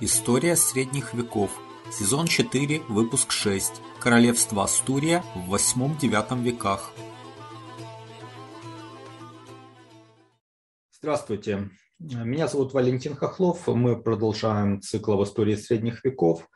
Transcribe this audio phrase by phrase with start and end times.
[0.00, 1.60] История средних веков.
[1.92, 3.74] Сезон 4, выпуск 6.
[4.00, 6.92] Королевство Астурия в 8-9 веках.
[10.90, 11.70] Здравствуйте.
[12.00, 13.68] Меня зовут Валентин Хохлов.
[13.68, 16.48] Мы продолжаем цикл об истории средних веков.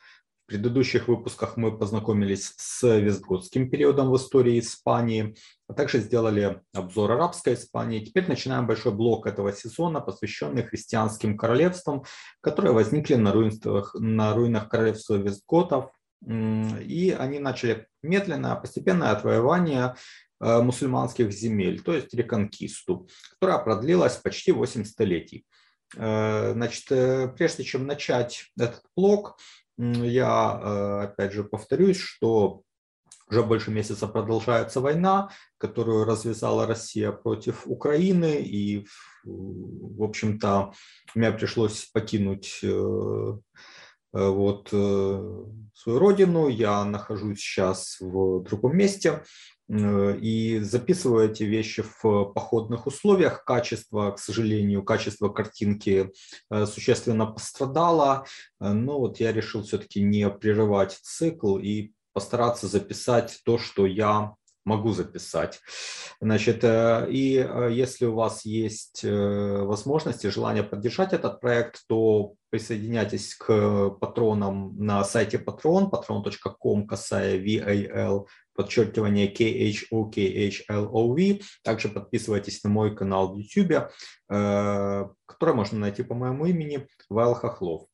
[0.47, 5.35] В предыдущих выпусках мы познакомились с вестготским периодом в истории Испании,
[5.67, 8.05] а также сделали обзор арабской Испании.
[8.05, 12.05] Теперь начинаем большой блок этого сезона, посвященный христианским королевствам,
[12.41, 15.91] которые возникли на руинах, на руинах королевства вестготов.
[16.25, 19.97] И они начали медленное, постепенное отвоевание
[20.41, 25.45] э, мусульманских земель, то есть реконкисту, которая продлилась почти 8 столетий.
[25.97, 29.39] Э, значит, э, прежде чем начать этот блок,
[29.79, 32.63] я, э, опять же, повторюсь, что
[33.29, 38.87] уже больше месяца продолжается война, которую развязала Россия против Украины, и,
[39.25, 40.73] в общем-то,
[41.15, 43.39] мне пришлось покинуть э, э,
[44.13, 46.49] вот свою родину.
[46.49, 49.25] Я нахожусь сейчас в другом месте,
[49.69, 53.45] и записываю эти вещи в походных условиях.
[53.45, 56.13] Качество, к сожалению, качество картинки
[56.51, 58.27] э, существенно пострадало,
[58.61, 64.35] э, но вот я решил все-таки не прерывать цикл и постараться записать то, что я
[64.67, 65.61] могу записать.
[66.21, 73.91] Значит, и если у вас есть возможность и желание поддержать этот проект, то присоединяйтесь к
[74.01, 81.43] патронам на сайте Patreon, patreon.com, касая VAL подчеркивание KHOKHLOV.
[81.63, 83.93] Также подписывайтесь на мой канал в YouTube,
[84.29, 87.87] э, который можно найти по моему имени Вайл Хохлов.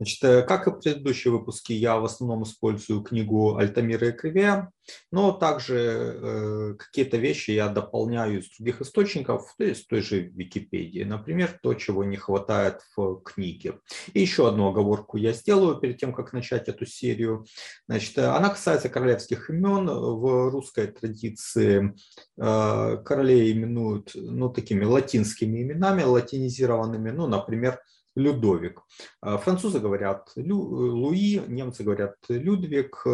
[0.00, 4.68] Значит, э, как и в предыдущие выпуски, я в основном использую книгу Альтамира и Криве,
[5.12, 11.02] но также э, какие-то вещи я дополняю из других источников, то есть той же Википедии,
[11.02, 13.80] например, то, чего не хватает в книге.
[14.14, 17.44] И еще одну оговорку я сделаю перед тем, как начать эту серию.
[17.86, 19.86] Значит, э, она касается королевских имен.
[19.86, 21.94] В русской традиции
[22.38, 27.82] э, королей именуют ну, такими латинскими именами, латинизированными, ну, например,
[28.16, 28.82] Людовик.
[29.20, 33.04] А, французы говорят Лю, Луи, немцы говорят Людвиг.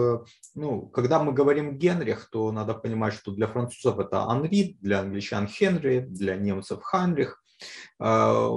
[0.55, 5.47] Ну, когда мы говорим Генрих, то надо понимать, что для французов это Анри, для англичан
[5.47, 7.43] Хенри, для немцев Хайнрих.
[7.99, 8.49] А,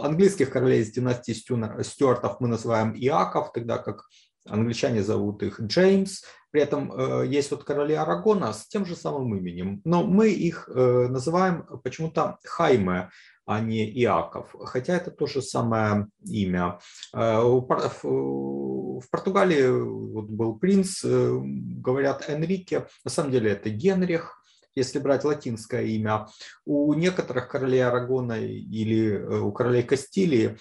[0.00, 4.04] английских королей из династии Стюартов мы называем Иаков, тогда как
[4.46, 6.22] англичане зовут их Джеймс.
[6.50, 10.68] При этом э, есть вот короли Арагона с тем же самым именем, но мы их
[10.68, 13.10] э, называем почему-то Хайме,
[13.50, 14.54] а не Иаков.
[14.64, 16.78] Хотя это то же самое имя.
[17.12, 24.40] Э, в Португалии вот был принц, э, говорят Энрике, на самом деле это Генрих,
[24.76, 26.28] если брать латинское имя.
[26.64, 30.56] У некоторых королей Арагона или э, у королей Кастилии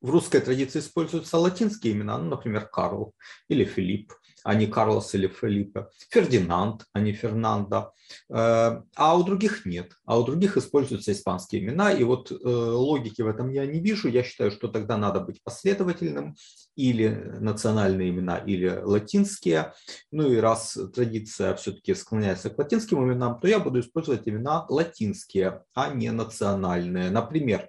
[0.00, 3.12] в русской традиции используются латинские имена, ну, например, Карл
[3.48, 4.14] или Филипп
[4.44, 7.92] а не Карлос или Фелипе, Фердинанд, а не Фернандо,
[8.30, 13.22] э, а у других нет, а у других используются испанские имена, и вот э, логики
[13.22, 16.36] в этом я не вижу, я считаю, что тогда надо быть последовательным,
[16.78, 17.08] или
[17.40, 19.72] национальные имена, или латинские,
[20.12, 25.64] ну и раз традиция все-таки склоняется к латинским именам, то я буду использовать имена латинские,
[25.74, 27.68] а не национальные, например,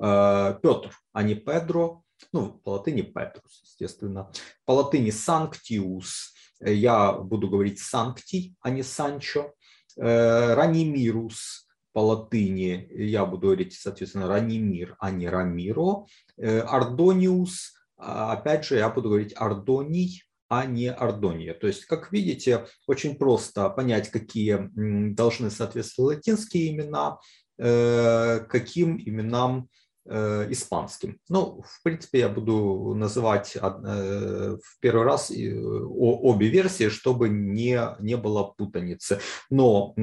[0.00, 2.02] э, Петр, а не Педро,
[2.32, 4.30] ну, по латыни Петрус, естественно,
[4.64, 9.52] по латыни Санктиус, я буду говорить Санкти, а не Санчо,
[9.96, 12.88] э, Ранимирус, по латыни.
[12.90, 16.06] Я буду говорить, соответственно, Ранимир, а не Рамиро,
[16.38, 21.54] э, Ардониус, а, опять же, я буду говорить Ардоний, а не Ардония.
[21.54, 24.68] То есть, как видите, очень просто понять, какие
[25.14, 27.18] должны соответствовать латинские имена,
[27.58, 29.68] э, каким именам
[30.04, 31.20] испанским.
[31.28, 38.16] Ну, в принципе, я буду называть э, в первый раз обе версии, чтобы не, не
[38.16, 39.20] было путаницы.
[39.48, 39.94] Но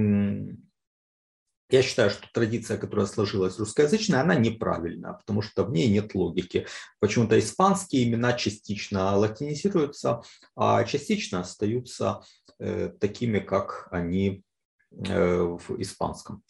[1.71, 6.65] я считаю, что традиция, которая сложилась русскоязычная, она неправильная, потому что в ней нет логики.
[6.99, 10.21] Почему-то испанские имена частично латинизируются,
[10.55, 12.21] а частично остаются
[12.57, 14.43] э, такими, как они
[14.91, 16.43] в испанском.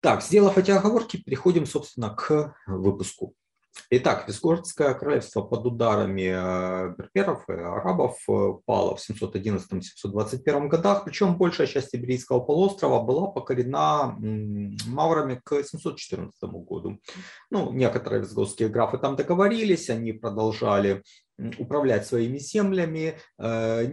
[0.00, 3.34] Так, сделав эти оговорки, переходим, собственно, к выпуску.
[3.90, 11.36] Итак, Визгородское королевство под ударами э, берберов и арабов э, пало в 711-721 годах, причем
[11.36, 14.16] большая часть Иберийского полуострова была покорена
[14.86, 16.98] маврами к 714 году.
[17.50, 21.02] Ну, некоторые визгородские графы там договорились, они продолжали
[21.58, 23.18] управлять своими землями.
[23.38, 23.92] Э,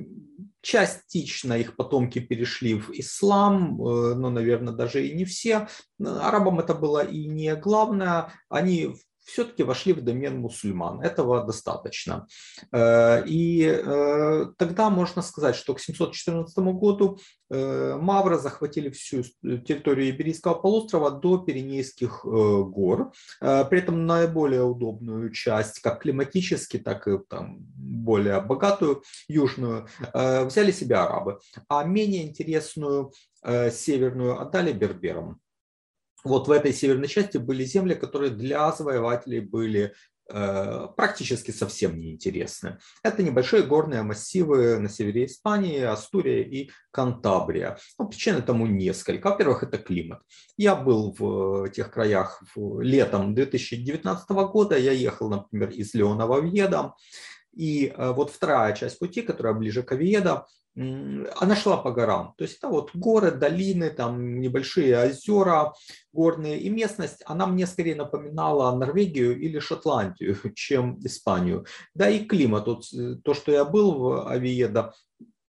[0.62, 5.68] частично их потомки перешли в ислам, э, но, наверное, даже и не все.
[6.00, 8.34] Арабам это было и не главное.
[8.50, 8.94] Они
[9.28, 11.02] все-таки вошли в домен мусульман.
[11.02, 12.28] Этого достаточно.
[12.72, 17.20] Э, и э, тогда можно сказать, что к 714 году
[17.50, 23.12] э, мавры захватили всю территорию Иберийского полуострова до Пиренейских гор.
[23.40, 30.96] При этом наиболее удобную часть, как климатически, так и там, более богатую, южную, взяли себе
[30.96, 33.12] арабы, а менее интересную
[33.44, 35.40] северную отдали берберам
[36.28, 39.94] вот в этой северной части были земли, которые для завоевателей были
[40.30, 42.78] э, практически совсем неинтересны.
[43.04, 47.78] Это небольшие горные массивы на севере Испании, Астурия и Кантабрия.
[47.98, 49.30] Ну, причин этому несколько.
[49.30, 50.22] Во-первых, это климат.
[50.58, 54.78] Я был в тех краях летом 2019 года.
[54.78, 56.94] Я ехал, например, из Леона в Овьедо.
[57.56, 60.46] И э, вот вторая часть пути, которая ближе к Овьедо,
[60.78, 62.34] она шла по горам.
[62.38, 65.74] То есть это вот горы, долины, там небольшие озера
[66.14, 66.60] горные.
[66.60, 71.66] И местность, она мне скорее напоминала Норвегию или Шотландию, чем Испанию.
[71.96, 72.68] Да и климат.
[72.68, 74.94] Вот, э, то, что я был в Авиеда,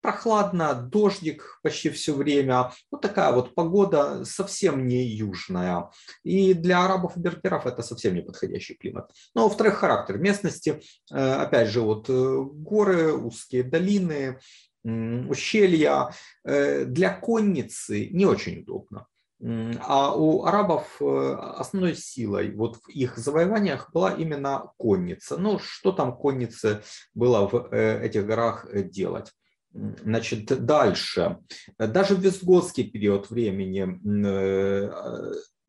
[0.00, 2.72] прохладно, дождик почти все время.
[2.90, 5.90] Вот такая вот погода совсем не южная.
[6.22, 9.10] И для арабов и берберов это совсем не подходящий климат.
[9.34, 10.80] Но, во-вторых, характер местности.
[11.12, 14.38] Э, опять же, вот э, горы, узкие долины,
[14.84, 16.10] ущелья
[16.44, 19.06] э, для конницы не очень удобно.
[19.40, 25.36] А у арабов э, основной силой вот в их завоеваниях была именно конница.
[25.36, 26.82] Ну, что там коннице
[27.14, 29.32] было в э, этих горах делать?
[29.72, 31.38] Значит, дальше.
[31.78, 34.00] Даже в визготский период времени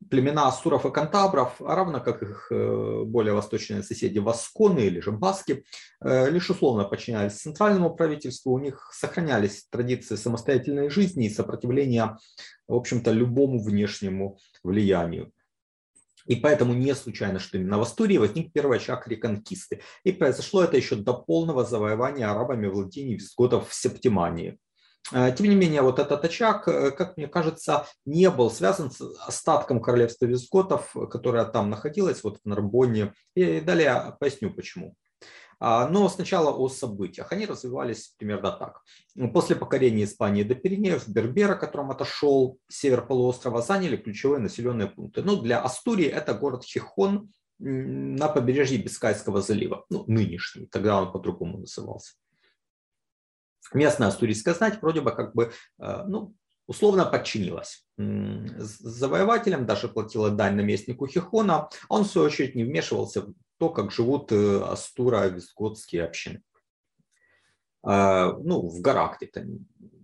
[0.08, 5.12] племена Астуров и Кантабров, а равно как их э, более восточные соседи Васконы или же
[5.12, 5.64] Баски,
[6.00, 12.16] э, лишь условно подчинялись центральному правительству, у них сохранялись традиции самостоятельной жизни и сопротивления,
[12.66, 15.32] в общем-то, любому внешнему влиянию.
[16.26, 19.80] И поэтому не случайно, что именно в Астурии возник первый очаг реконкисты.
[20.04, 24.58] И произошло это еще до полного завоевания арабами владений визготов в Септимании.
[25.12, 29.00] Э, тем не менее, вот этот очаг, э, как мне кажется, не был связан с
[29.26, 33.12] остатком королевства визготов, которое там находилось, вот в Нарбоне.
[33.34, 34.94] И далее поясню почему.
[35.62, 37.32] А, но сначала о событиях.
[37.32, 38.82] Они развивались примерно так.
[39.34, 45.22] После покорения Испании до Пиренеев, Бербера, которым отошел север полуострова, заняли ключевые населенные пункты.
[45.22, 49.84] Ну, для Астурии это город Хихон на побережье Бискайского залива.
[49.90, 52.14] Ну, нынешний, тогда он по-другому назывался
[53.74, 56.34] местная астурийская знать вроде бы как бы, э, ну,
[56.66, 63.34] условно подчинилась завоевателям, даже платила дань наместнику Хихона, он в свою очередь не вмешивался в
[63.58, 66.42] то, как живут э, астуро-вискотские общины.
[67.86, 69.46] Э, ну, в горах где-то,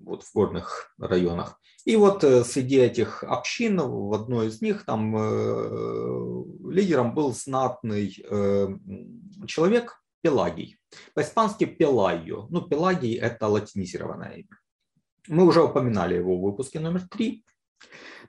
[0.01, 1.61] вот в горных районах.
[1.85, 5.15] И вот среди этих общин, в одной из них, там
[6.69, 8.11] лидером был знатный
[9.47, 10.77] человек, Пелагий.
[11.15, 12.49] По-испански Пелагио.
[12.51, 14.59] Ну, Пелагий– это латинизированное имя.
[15.29, 17.45] Мы уже упоминали его в выпуске номер три.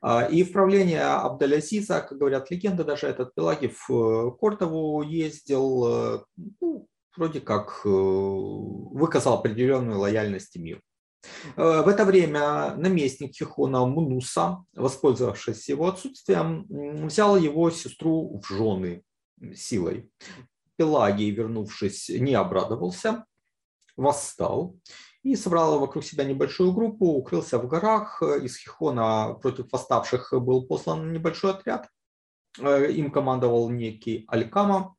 [0.02, 5.88] А, и в правление Абдалязиза, как говорят легенды, даже этот Пелагий в э, Кортову ездил,
[5.88, 6.20] э,
[6.62, 10.82] ну, вроде как э, выказал определенную лояльность миру.
[11.56, 16.68] В это время наместник Хихона Мунуса, воспользовавшись его отсутствием,
[17.08, 19.04] взял его сестру в жены
[19.56, 20.12] силой.
[20.78, 23.26] Пелагий, вернувшись, не обрадовался,
[23.98, 24.76] восстал
[25.24, 28.22] и собрал вокруг себя небольшую группу, укрылся в горах.
[28.22, 31.90] Из Хихона против восставших был послан небольшой отряд.
[32.60, 34.96] Э, им командовал некий Алькама.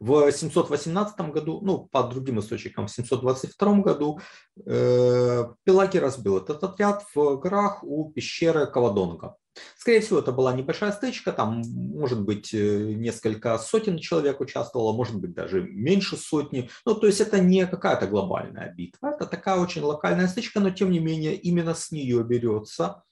[0.00, 4.20] В 718 году, ну, по другим источникам, в 722 году
[4.66, 9.36] э, Пелагий разбил этот отряд в горах у пещеры Кавадонга.
[9.76, 15.16] Скорее всего, это была небольшая стычка, там, может быть, э, несколько сотен человек участвовало, может
[15.16, 16.70] быть, даже меньше сотни.
[16.86, 20.90] Ну, то есть это не какая-то глобальная битва, это такая очень локальная стычка, но, тем
[20.90, 23.02] не менее, именно с нее берется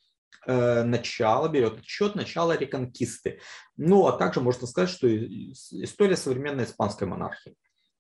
[0.46, 3.40] Э, начало, берет отсчет начала реконкисты.
[3.76, 7.54] Ну, а также можно сказать, что история современной испанской монархии.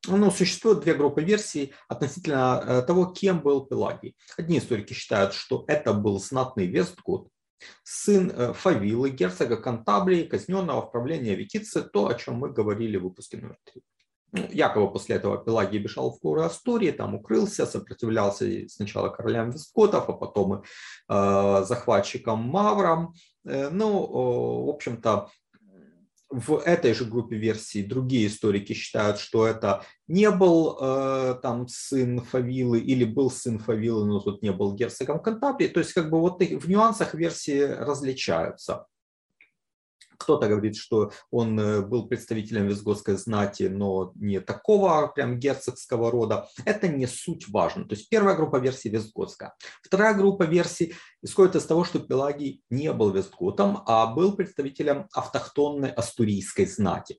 [0.06, 4.16] Ну, существует две группы версий относительно э, того, кем был Пелагий.
[4.38, 7.28] Одни историки считают, что это был знатный Вестгут,
[7.82, 13.02] сын э, Фавилы, герцога Кантабрии, казненного в правлении Викицы, то, о чем мы говорили в
[13.02, 13.82] выпуске номер три
[14.32, 20.12] якобы после этого Пелагий бежал в горы Астории, там укрылся, сопротивлялся сначала королям Вискотов, а
[20.12, 20.58] потом и
[21.08, 23.12] э, захватчикам Маврам.
[23.44, 25.30] Э, ну, э, в общем-то,
[26.30, 32.20] в этой же группе версий другие историки считают, что это не был э, там сын
[32.20, 35.66] Фавилы или был сын Фавилы, но тут не был герцогом Кантабрии.
[35.66, 38.86] То есть как бы вот в нюансах версии различаются.
[40.20, 46.46] Кто-то говорит, что он э, был представителем визготской знати, но не такого прям герцогского рода.
[46.66, 47.86] Это не суть важно.
[47.86, 49.54] То есть первая группа версий визготская.
[49.82, 55.90] Вторая группа версий исходит из того, что Пелагий не был визготом, а был представителем автохтонной
[55.90, 57.18] астурийской знати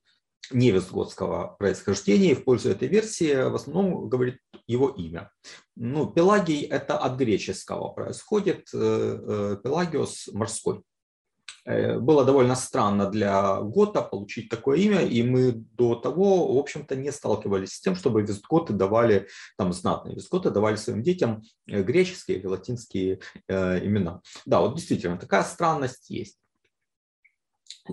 [0.54, 5.32] не визготского происхождения, и в пользу этой версии в основном говорит его имя.
[5.76, 10.84] Ну, Пелагий– это от греческого происходит, э, э, Пелагиос– морской.
[11.66, 16.96] Э, было довольно странно для Гота получить такое имя, и мы до того, в общем-то,
[16.96, 19.28] не сталкивались с тем, чтобы вестготы давали,
[19.58, 24.22] там знатные вестготы давали своим детям э, греческие или латинские э, имена.
[24.46, 26.38] Да, вот действительно, такая странность есть.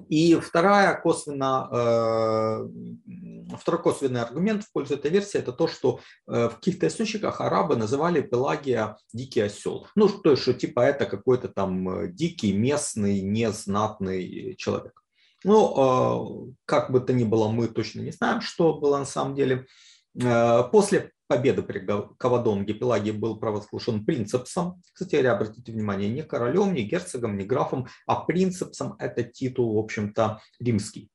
[0.09, 6.49] И вторая косвенно, э, второй косвенный аргумент в пользу этой версии– это то, что э,
[6.49, 9.87] в каких-то источниках арабы называли Пелагия дикий осел.
[9.95, 15.03] Ну, то есть, что типа это какой-то там э, дикий, местный, незнатный человек.
[15.45, 19.67] Ну, как бы то ни было, мы точно не знаем, что было на самом деле.
[20.15, 21.79] После победы при
[22.19, 24.83] Кавадонге Пелагий был провозглашен принцепсом.
[24.93, 30.41] Кстати, обратите внимание, не королем, не герцогом, не графом, а принцепсом– это титул, в общем-то,
[30.59, 31.11] римский.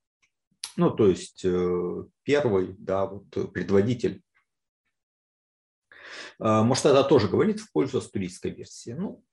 [0.78, 4.24] Ну, то есть э, первый, да, вот предводитель.
[6.40, 8.92] Э, может, это тоже говорит в пользу астурийской версии.
[8.92, 9.24] Ну,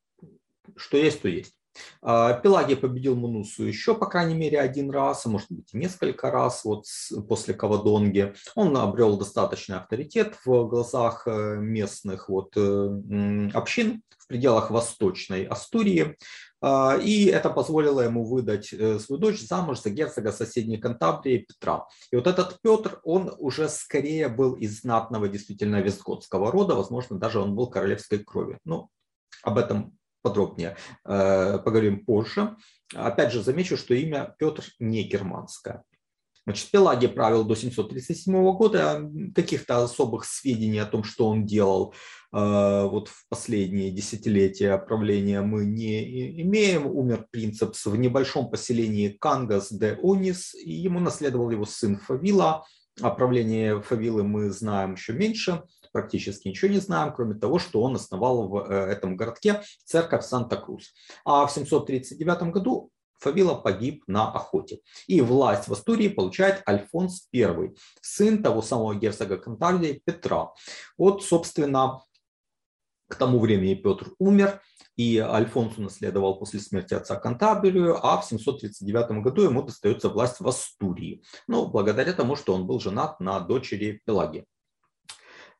[0.76, 1.54] что есть, то есть.
[2.02, 6.64] А, Пелагий победил Мунусу еще, по крайней мере, один раз, а может быть, несколько раз
[6.64, 6.84] вот
[7.28, 8.34] после Кавадонги.
[8.54, 16.16] Он обрел достаточный авторитет в глазах э, местных вот, э, общин в пределах Восточной Астурии.
[16.62, 21.86] А, и это позволило ему выдать э, свою дочь замуж за герцога соседней Кантабрии Петра.
[22.10, 27.40] И вот этот Петр, он уже скорее был из знатного действительно вестготского рода, возможно, даже
[27.40, 28.58] он был королевской крови.
[28.64, 28.90] Ну,
[29.42, 32.56] об этом подробнее э, поговорим позже.
[32.94, 35.84] Опять же, замечу, что имя Петр не германское.
[36.46, 39.08] Значит, Пелагий правил до 737 года.
[39.34, 41.94] Каких-то особых сведений о том, что он делал
[42.32, 46.86] э, вот в последние десятилетия правления мы не имеем.
[46.86, 52.66] Умер принцепс в небольшом поселении Кангас де Онис, и ему наследовал его сын Фавила.
[53.00, 55.62] О правлении Фавилы мы знаем еще меньше
[55.92, 60.92] практически ничего не знаем, кроме того, что он основал в э, этом городке церковь Санта-Крус.
[61.24, 64.80] А в 739 году Фавила погиб на охоте.
[65.06, 70.52] И власть в Астурии получает Альфонс I, сын того самого герцога Кантарии Петра.
[70.96, 72.02] Вот, собственно,
[73.08, 74.60] к тому времени Петр умер,
[74.96, 80.48] и Альфонс унаследовал после смерти отца Кантабрию, а в 739 году ему достается власть в
[80.48, 81.22] Астурии.
[81.46, 84.44] Ну, благодаря тому, что он был женат на дочери Пелагии.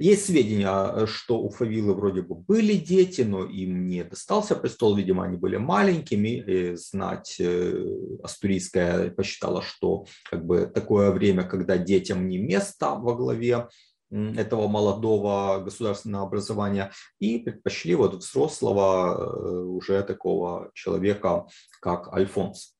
[0.01, 5.25] Есть сведения, что у Фавилы вроде бы были дети, но им не достался престол, видимо,
[5.25, 6.29] они были маленькими.
[6.39, 7.85] И знать э,
[8.23, 13.69] астурийская посчитала, что как бы такое время, когда детям не место во главе
[14.11, 21.47] этого молодого государственного образования и предпочли вот взрослого э, уже такого человека,
[21.83, 22.75] как Альфонс.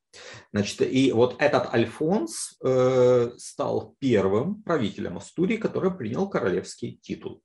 [0.53, 7.43] Значит, и вот этот Альфонс э, стал первым правителем Астурии, который принял королевский титул.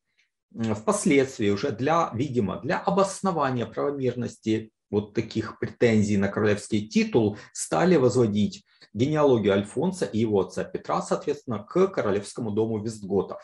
[0.52, 8.66] Впоследствии уже для, видимо, для обоснования правомерности вот таких претензий на королевский титул стали возводить
[8.94, 13.42] генеалогию Альфонса и его отца Петра, соответственно, к королевскому дому Вестготов.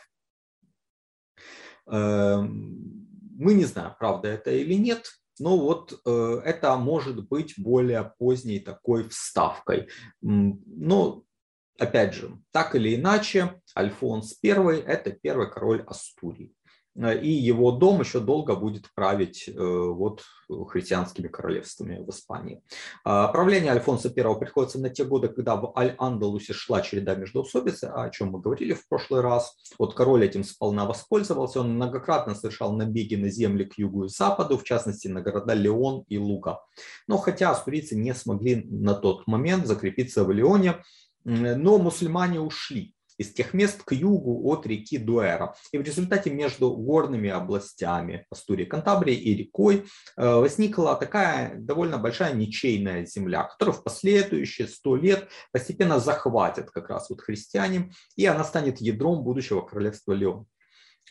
[1.86, 8.12] Э, мы не знаем, правда это или нет, но вот э, это может быть более
[8.18, 9.88] поздней такой вставкой.
[10.20, 11.24] Но,
[11.78, 16.54] опять же, так или иначе, Альфонс I– это первый король Астурии.
[16.94, 20.22] Э, и его дом еще долго будет править э, вот
[20.68, 22.62] христианскими королевствами в Испании.
[23.04, 28.10] А, правление Альфонса I приходится на те годы, когда в Аль-Андалусе шла череда междоусобицы, о
[28.10, 29.56] чем мы говорили в прошлый раз.
[29.78, 34.58] Вот король этим сполна воспользовался, он многократно совершал набеги на земли к югу и западу,
[34.58, 36.60] в частности на города Леон и Лука.
[37.08, 40.82] Но хотя астурийцы не смогли на тот момент закрепиться в Леоне,
[41.24, 45.54] но мусульмане ушли из тех мест к югу от реки Дуэра.
[45.72, 49.84] И в результате между горными областями Астурии, Кантабрии и рекой
[50.16, 56.88] э, возникла такая довольно большая ничейная земля, которая в последующие сто лет постепенно захватят как
[56.88, 60.46] раз вот христиане, и она станет ядром будущего королевства Леон.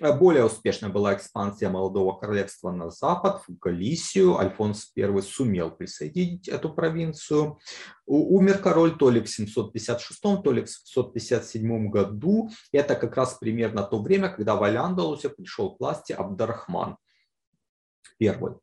[0.02, 4.36] Более успешной была экспансия молодого королевства на запад, в Галисию.
[4.40, 7.60] Альфонс I сумел присоединить эту провинцию.
[8.08, 12.50] Умер король то ли в 756, то ли в 757 году.
[12.72, 16.98] Это как раз примерно то время, когда в Аль-Андалусе пришел к власти Абдарахман
[18.22, 18.54] первый.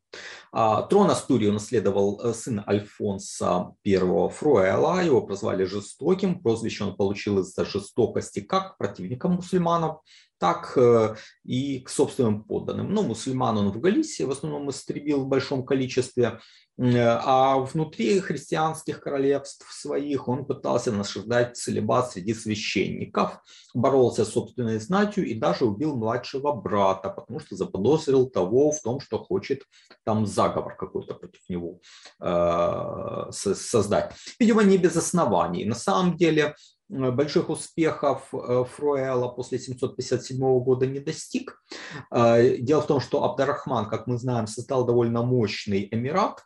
[0.53, 7.39] А, трон Астурии унаследовал э, сын Альфонса I Фруэла, его прозвали жестоким, прозвище он получил
[7.39, 9.99] из-за жестокости как к противникам мусульманов,
[10.39, 12.93] так э, и к собственным подданным.
[12.93, 16.39] Ну, мусульман он в Галисии в основном истребил в большом количестве,
[16.81, 23.41] а внутри христианских королевств своих он пытался насаждать целебат среди священников,
[23.73, 29.01] боролся с собственной знатью и даже убил младшего брата, потому что заподозрил того в том,
[29.01, 29.63] что хочет
[30.05, 31.81] там заговор какой-то против него
[32.21, 34.13] э, создать.
[34.39, 35.65] Видимо, не без оснований.
[35.65, 36.55] На самом деле
[36.89, 41.61] больших успехов э, Фруэла после 757 года не достиг.
[42.11, 46.43] Э, дело в том, что Абдарахман, как мы знаем, создал довольно мощный эмират,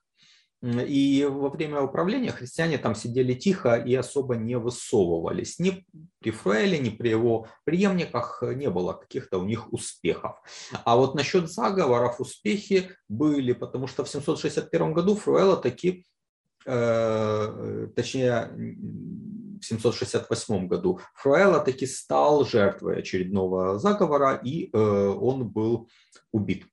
[0.64, 5.60] и во время управления христиане там сидели тихо и особо не высовывались.
[5.60, 5.86] Ни
[6.20, 10.42] при Фруэле, ни при его преемниках не было каких-то у них успехов.
[10.86, 16.06] А вот насчет заговоров успехи были, потому что в 761 году Фруэла таки,
[16.66, 18.50] э, точнее,
[19.66, 25.90] 768 году Фруэла таки стал жертвой очередного заговора, и э, он был
[26.32, 26.66] убит.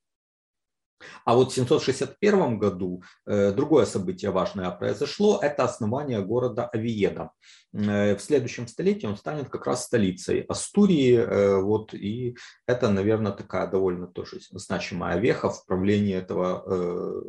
[1.24, 7.30] А вот в 761 году э, другое событие важное произошло, это основание города Авиеда.
[7.72, 13.32] Э, в следующем столетии он станет как раз столицей Астурии, э, вот, и это, наверное,
[13.32, 17.24] такая довольно тоже значимая веха в правлении этого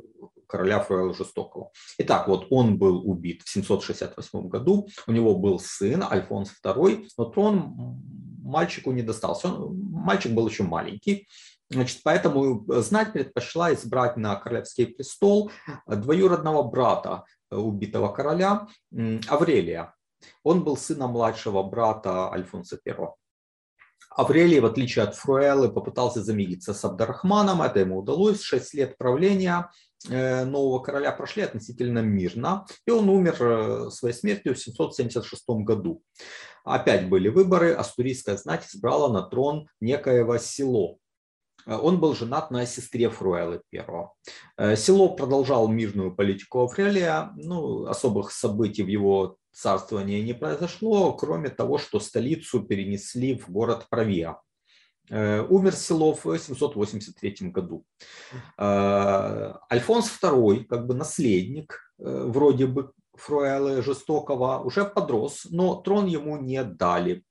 [0.51, 1.71] короля Фруэла Жестокого.
[1.97, 7.25] Итак, вот он был убит в 768 году, у него был сын Альфонс II, но
[7.25, 7.73] трон
[8.43, 9.47] мальчику не достался.
[9.47, 11.27] Он, мальчик был еще маленький,
[11.73, 15.51] Значит, поэтому знать предпочла избрать на королевский престол
[15.87, 18.67] двоюродного брата убитого короля
[19.29, 19.95] Аврелия.
[20.43, 22.95] Он был сыном младшего брата Альфонса I.
[24.09, 27.61] Аврелий, в отличие от Фруэлы, попытался замириться с Абдарахманом.
[27.61, 28.41] Это ему удалось.
[28.41, 29.71] Шесть лет правления
[30.09, 32.65] нового короля прошли относительно мирно.
[32.85, 36.01] И он умер своей смертью в 776 году.
[36.63, 37.73] Опять были выборы.
[37.73, 40.99] Астурийская знать избрала на трон некоего село
[41.65, 43.85] Э, он был женат на сестре Фруэлы I.
[44.57, 51.49] Э, село продолжал мирную политику Аврелия, ну, особых событий в его царствовании не произошло, кроме
[51.49, 54.37] того, что столицу перенесли в город Провия.
[55.09, 57.85] Э, умер село в 783 году.
[58.57, 66.63] Альфонс II, как бы наследник, вроде бы Фруэлы Жестокого, уже подрос, но трон ему не
[66.63, 67.23] дали.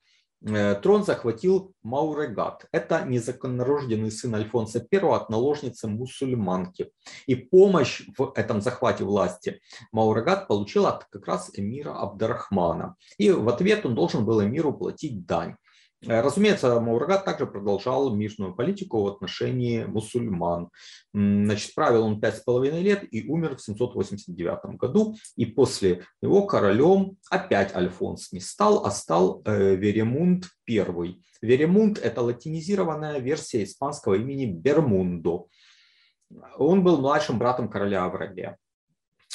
[0.42, 2.66] Э, трон захватил Маурегат.
[2.72, 6.92] Это незаконнорожденный сын Альфонса I от наложницы мусульманки.
[7.26, 9.60] И помощь в этом захвате власти
[9.92, 12.96] Маурегат получил от как раз эмира Абдарахмана.
[13.18, 15.56] И в ответ он должен был эмиру платить дань.
[16.06, 20.70] Э, разумеется, Маурагат также продолжал мирную политику в отношении мусульман.
[21.12, 25.16] Значит, правил он пять с половиной лет и умер в 789 году.
[25.36, 31.16] И после него королем опять Альфонс не стал, а стал э, Веремунд I.
[31.42, 35.48] Веремунд– это латинизированная версия испанского имени Бермундо.
[36.56, 38.56] Он был младшим братом короля Аврелия.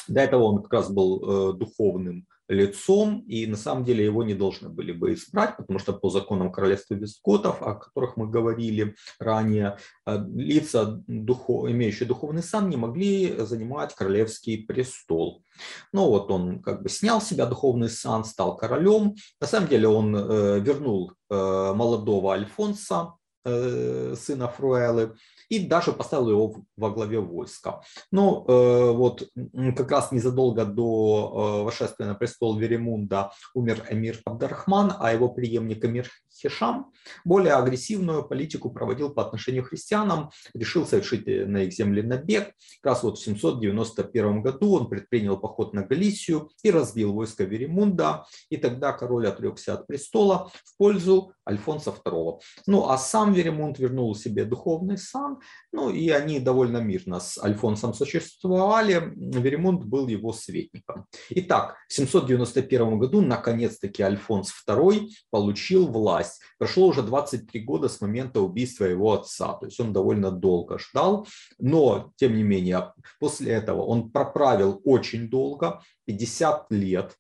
[0.07, 4.33] До этого он как раз был э, духовным лицом, и на самом деле его не
[4.33, 9.77] должны были бы избрать, потому что по законам королевства вискотов, о которых мы говорили ранее,
[10.05, 15.43] э, лица, духов, имеющие духовный сан, не могли занимать королевский престол.
[15.91, 19.15] Но вот он как бы снял себя духовный сан, стал королем.
[19.39, 23.13] На самом деле он э, вернул э, молодого Альфонса,
[23.45, 25.15] сына Фруэлы,
[25.49, 27.81] и даже поставил его во главе войска.
[28.11, 29.29] Но э, вот
[29.75, 35.85] как раз незадолго до э, восшествия на престол Веремунда умер эмир Абдарахман, а его преемник
[35.85, 36.91] эмир Хишам
[37.23, 42.53] более агрессивную политику проводил по отношению к христианам, решил совершить на их земли набег.
[42.81, 48.25] Как раз вот в 791 году он предпринял поход на Галисию и разбил войско Веремунда,
[48.49, 52.39] и тогда король отрекся от престола в пользу Альфонса II.
[52.67, 55.39] Ну а сам Веремунд вернул себе духовный сан,
[55.71, 61.05] ну и они довольно мирно с Альфонсом существовали, Веремунд был его светником.
[61.29, 66.24] Итак, в 791 году наконец-таки Альфонс II получил власть.
[66.57, 71.27] Прошло уже 23 года с момента убийства его отца, то есть он довольно долго ждал,
[71.59, 77.15] но тем не менее после этого он проправил очень долго, 50 лет,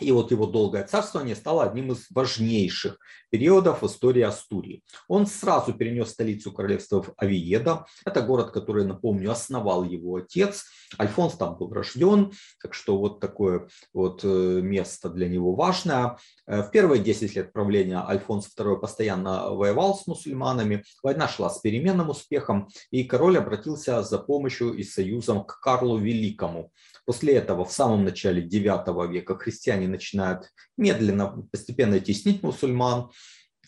[0.00, 2.98] и вот его долгое царствование стало одним из важнейших
[3.30, 4.82] периодов в истории Астурии.
[5.08, 7.86] Он сразу перенес столицу королевства в Авиеда.
[8.04, 10.64] Это город, который, напомню, основал его отец.
[11.00, 16.18] Альфонс там был рожден, так что вот такое вот э, место для него важное.
[16.46, 20.84] Э, в первые 10 лет правления Альфонс II постоянно воевал с мусульманами.
[21.02, 26.70] Война шла с переменным успехом, и король обратился за помощью и союзом к Карлу Великому.
[27.04, 33.10] После этого в самом начале IX века христиане начинают медленно, постепенно теснить мусульман,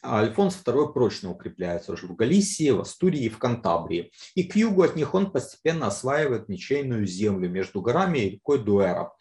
[0.02, 4.12] а Альфонс II прочно укрепляется уже в Галисии, в Астурии в Кантабрии.
[4.34, 9.12] И к югу от них он постепенно осваивает ничейную землю между горами и рекой Дуэра.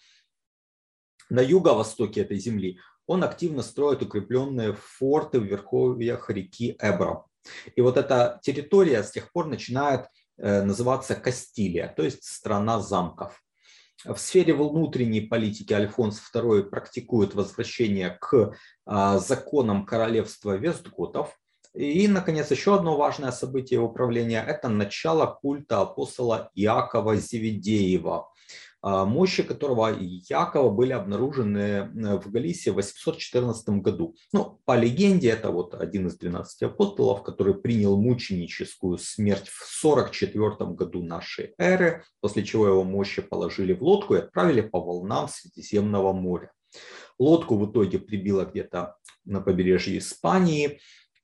[1.30, 7.26] На юго-востоке этой земли он активно строит укрепленные форты в верховьях реки Эбро.
[7.76, 13.42] И вот эта территория с тех пор начинает э, называться Кастилия, то есть страна замков.
[14.06, 18.54] В сфере внутренней политики Альфонс II практикует возвращение к
[18.86, 21.38] а, законам королевства Вестготов.
[21.74, 28.30] И, наконец, еще одно важное событие его правления– это начало культа апостола Иакова Зеведеева,
[28.84, 34.16] мощи которого Якова были обнаружены э, в Галисии в 814 году.
[34.34, 40.72] Ну, по легенде, это вот один из 12 апостолов, который принял мученическую смерть в 44
[40.72, 46.12] году нашей эры, после чего его мощи положили в лодку и отправили по волнам Средиземного
[46.12, 46.52] моря.
[47.18, 50.80] Лодку в итоге прибило где-то на побережье Испании,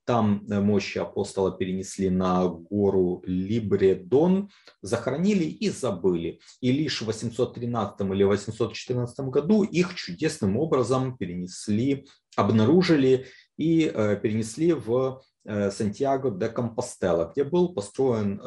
[0.09, 4.49] там э, мощи апостола перенесли на гору Либредон,
[4.81, 6.39] захоронили и забыли.
[6.61, 14.73] И лишь в 813 или 814 году их чудесным образом перенесли, обнаружили и э, перенесли
[14.73, 18.41] в э, Сантьяго де Компостела, где был построен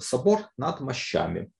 [0.00, 1.50] собор над мощами.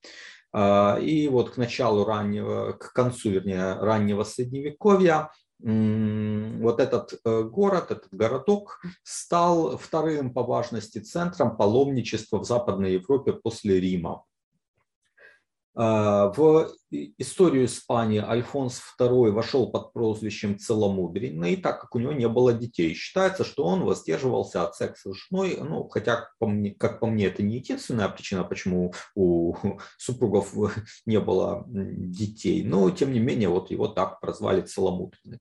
[0.56, 5.32] А, и вот к началу раннего, к концу, вернее, раннего Средневековья
[5.64, 13.32] вот этот э, город, этот городок стал вторым по важности центром паломничества в Западной Европе
[13.32, 14.24] после Рима.
[15.76, 22.28] А, в историю Испании Альфонс II вошел под прозвищем Целомудренный, так как у него не
[22.28, 22.94] было детей.
[22.94, 26.28] Считается, что он воздерживался от секса с женой, ну, хотя,
[26.78, 29.54] как по мне, это не единственная причина, почему у
[29.98, 30.54] супругов
[31.06, 35.40] не было детей, но, тем не менее, вот его так прозвали Целомудренный.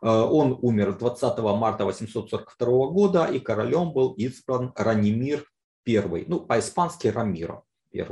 [0.00, 5.44] А, он умер 20 марта 842 года, и королем был избран Ранимир
[5.84, 8.06] I, ну, по-испански Рамиро I.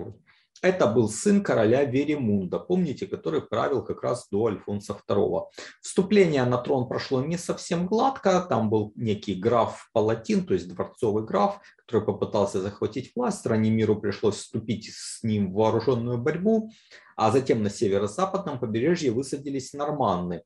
[0.62, 5.46] Это был сын короля Веремунда, помните, который правил как раз до Альфонса II.
[5.80, 11.24] Вступление на трон прошло не совсем гладко, там был некий граф Палатин, то есть дворцовый
[11.24, 16.70] граф, который попытался захватить власть, Ранимиру пришлось вступить с ним в вооруженную борьбу,
[17.16, 20.42] а затем на северо-западном побережье высадились норманны.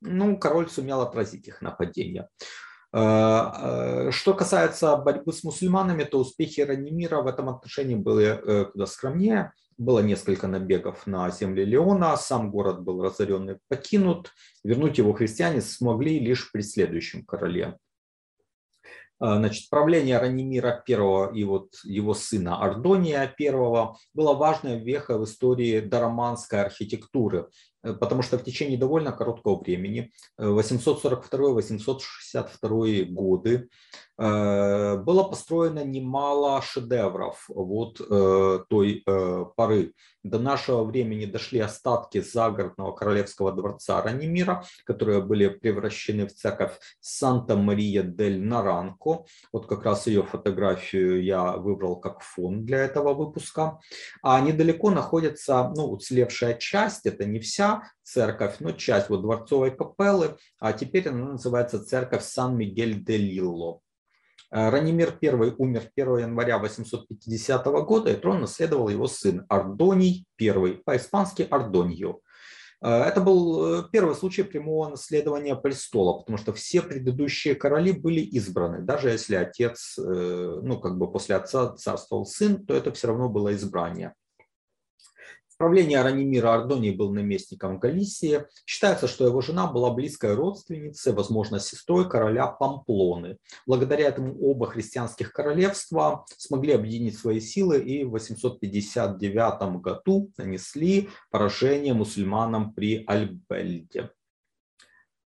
[0.00, 2.28] Ну, король сумел отразить их нападение.
[2.92, 8.64] Э, э, что касается борьбы с мусульманами, то успехи Ранимира в этом отношении были э,
[8.66, 9.52] куда скромнее.
[9.78, 14.32] Было несколько набегов на земли Леона, сам город был разорен и покинут.
[14.64, 17.78] Вернуть его христиане смогли лишь при следующем короле.
[19.22, 25.80] Значит, правление Ранимира I и вот его сына Ардония I было важной вехой в истории
[25.80, 27.48] дароманской архитектуры.
[27.82, 33.68] Э, потому что в течение довольно короткого времени, 842-862 э, годы,
[34.18, 38.00] э, было построено немало шедевров вот
[38.68, 39.04] той
[39.56, 39.94] поры.
[40.22, 49.24] До нашего времени дошли остатки загородного королевского дворца Ранимира, которые были превращены в церковь Санта-Мария-дель-Наранко.
[49.52, 53.80] Вот как раз ее фотографию я выбрал как фон для этого выпуска.
[54.22, 57.69] А недалеко находится ну, уцелевшая часть, это не вся,
[58.02, 63.80] церковь, ну, часть вот дворцовой капеллы, а теперь она называется церковь Сан-Мигель-де-Лилло.
[64.52, 70.82] Э, Ранимир I умер 1 января 850 года, и трон наследовал его сын Ардоний I,
[70.84, 72.18] по-испански Ардоньо.
[72.82, 78.20] Э, это был э, первый случай прямого наследования престола, потому что все предыдущие короли были
[78.20, 78.82] избраны.
[78.82, 83.54] Даже если отец, ну как бы после отца царствовал сын, то это все равно было
[83.54, 84.14] избрание
[85.60, 88.46] правления Ранимира Ардоний был наместником Галисии.
[88.64, 93.36] Считается, что его жена была близкой родственницей, возможно, сестрой короля Памплоны.
[93.66, 101.92] Благодаря этому оба христианских королевства смогли объединить свои силы и в 859 году нанесли поражение
[101.92, 104.12] мусульманам при Альбельде.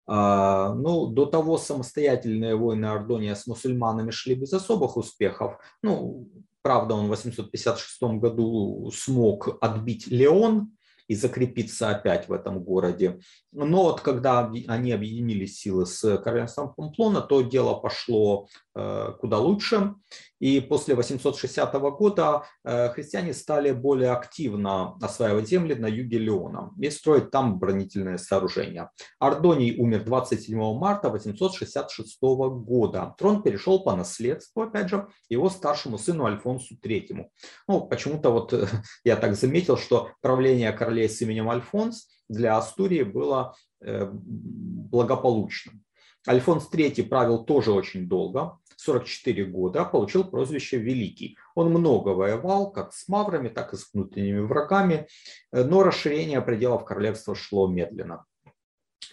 [0.07, 5.59] А, ну, до того самостоятельные войны Ордония с мусульманами шли без особых успехов.
[5.83, 6.29] Ну,
[6.63, 10.73] Правда, он в 856 году смог отбить Леон
[11.09, 13.19] и закрепиться опять в этом городе.
[13.51, 18.47] Но вот когда они объединили силы с королевством Памплона, то дело пошло
[18.77, 19.95] э, куда лучше.
[20.41, 26.91] И после 860 года э, христиане стали более активно осваивать земли на юге Леона и
[26.91, 28.91] строить там оборонительные сооружения.
[29.19, 33.15] Ардоний умер 27 марта 866 года.
[33.19, 37.27] Трон перешел по наследству, опять же, его старшему сыну Альфонсу III.
[37.69, 38.55] Ну, почему-то вот
[39.05, 45.85] я так заметил, что правление королей с именем Альфонс для Астурии было э, благополучным.
[46.27, 51.37] Альфонс III правил тоже очень долго, 44 года, получил прозвище Великий.
[51.55, 55.07] Он много воевал, как с маврами, так и с внутренними врагами,
[55.53, 58.25] э, но расширение пределов королевства шло медленно.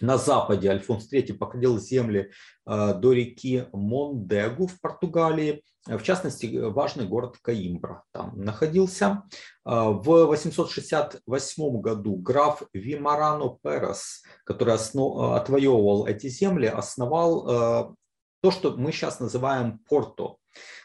[0.00, 2.30] На западе Альфонс III покорил земли
[2.66, 9.24] э, до реки Мондегу в Португалии, в частности, важный город Каимбра там находился.
[9.66, 17.96] Э, в 868 году граф Вимарано Перес, который отвоевывал эти земли, основал
[18.40, 20.36] то, что мы сейчас называем Порто.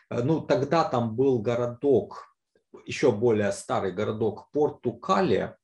[0.10, 2.36] Ну, тогда там был городок,
[2.86, 5.58] еще более старый городок Портукалия,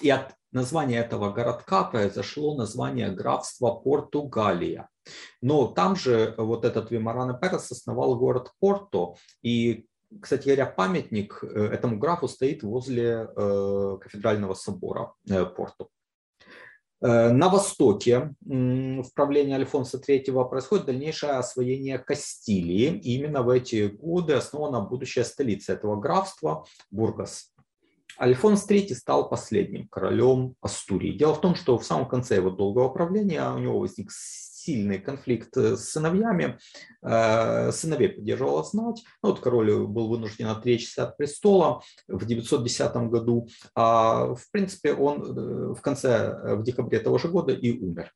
[0.00, 4.88] и от названия этого городка произошло название графства Португалия.
[5.42, 9.86] Но там же вот этот Вимарана Перес основал город Порто, и
[10.20, 15.88] кстати говоря, памятник э, этому графу стоит возле э, кафедрального собора э, Порту.
[17.00, 22.98] На востоке в правлении Альфонса III происходит дальнейшее освоение Кастилии.
[22.98, 27.52] И именно в эти годы основана будущая столица этого графства Бургас.
[28.20, 31.16] Альфонс III стал последним королем Астурии.
[31.16, 34.10] Дело в том, что в самом конце его долгого правления у него возник
[34.70, 36.58] сильный конфликт с сыновьями.
[37.02, 39.02] Э, сыновей поддерживала знать.
[39.22, 43.48] Ну, вот король был вынужден отречься от престола в 910 году.
[43.74, 48.12] А в принципе он э, в конце, э, в декабре того же года и умер.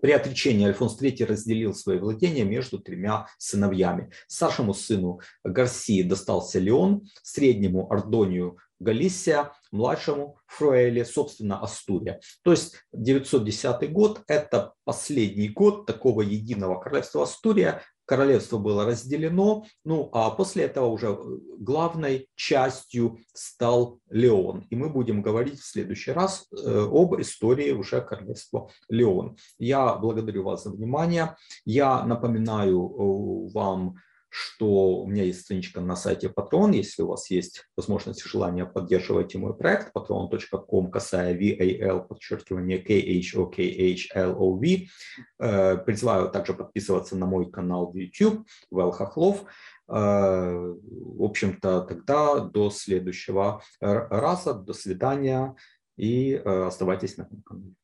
[0.00, 4.10] При отречении Альфонс III разделил свои владения между тремя сыновьями.
[4.28, 12.20] Старшему сыну Гарсии достался Леон, среднему Ордонию Галисия, младшему Фруэле, собственно, Астурия.
[12.42, 17.82] То есть 910 год– это последний год такого единого королевства Астурия.
[18.06, 21.18] Королевство было разделено, ну а после этого уже
[21.58, 24.64] главной частью стал Леон.
[24.70, 29.36] И мы будем говорить в следующий раз э, об истории уже королевства Леон.
[29.58, 31.34] Я благодарю вас за внимание.
[31.64, 33.96] Я напоминаю э, вам
[34.36, 38.66] что у меня есть страничка на сайте Patreon, если у вас есть возможность и желание
[38.66, 44.88] поддерживать мой проект, patreon.com, касая VAL, подчеркивание KHOKHLOV.
[45.38, 49.44] Э, призываю также подписываться на мой канал в YouTube, Вэл Хохлов.
[49.88, 55.56] Э, в общем-то, тогда до следующего раза, до свидания
[55.96, 57.76] и э, оставайтесь на этом канале.